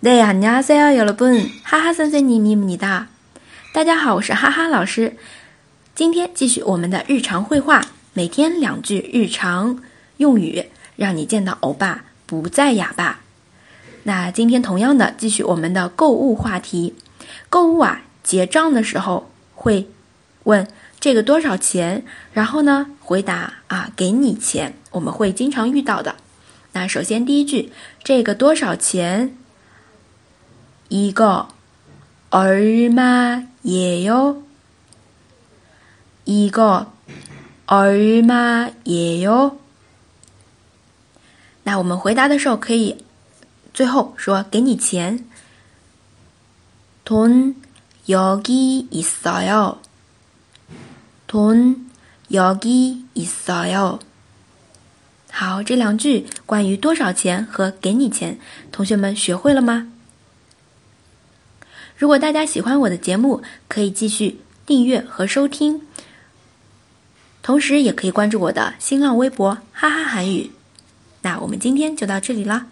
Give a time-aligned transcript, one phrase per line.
[0.00, 3.06] 네안녕하세요여러분哈哈선생님입니다
[3.72, 5.16] 大家好，我是哈哈老师。
[5.94, 9.82] 今天继续我们的日常绘画，每天两句日常
[10.16, 13.20] 用语，让你见到欧巴不再哑巴。
[14.02, 16.94] 那今天同样的，继续我们的购物话题。
[17.48, 19.88] 购物啊，结账的时候会
[20.44, 20.66] 问
[20.98, 26.16] 这个多少钱，然后呢回答啊给你钱，我们会经常遇到的。
[26.72, 27.70] 那首先第一句，
[28.02, 29.36] 这个多少钱？
[30.88, 31.48] 一个
[32.30, 34.42] 얼마예 요？
[36.24, 36.86] 一个
[37.66, 39.56] 얼마예 요？
[41.64, 43.04] 那我们回答的时候可以
[43.72, 45.24] 最后说给你钱。
[47.04, 49.78] 돈여기있어 요。
[51.26, 51.84] 돈여기있어
[53.72, 53.98] 요。
[55.30, 58.38] 好，这两句关于多少钱和给你钱，
[58.70, 59.88] 同学们学会了吗？
[61.97, 65.81] 如果大家喜欢我的节目，可以继续订阅和收听，
[67.41, 70.51] 同时也可以关注我的新浪微博“哈哈韩语”。
[71.23, 72.67] 那我们今天就到这里了。